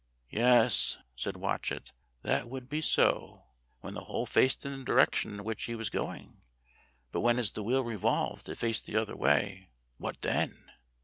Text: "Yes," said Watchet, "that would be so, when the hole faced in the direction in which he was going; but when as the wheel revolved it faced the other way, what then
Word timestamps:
"Yes," 0.31 0.97
said 1.15 1.37
Watchet, 1.37 1.91
"that 2.23 2.49
would 2.49 2.67
be 2.67 2.81
so, 2.81 3.43
when 3.81 3.93
the 3.93 4.05
hole 4.05 4.25
faced 4.25 4.65
in 4.65 4.75
the 4.79 4.83
direction 4.83 5.33
in 5.35 5.43
which 5.43 5.65
he 5.65 5.75
was 5.75 5.91
going; 5.91 6.41
but 7.11 7.21
when 7.21 7.37
as 7.37 7.51
the 7.51 7.61
wheel 7.61 7.83
revolved 7.83 8.49
it 8.49 8.57
faced 8.57 8.87
the 8.87 8.95
other 8.95 9.15
way, 9.15 9.69
what 9.99 10.19
then 10.23 10.71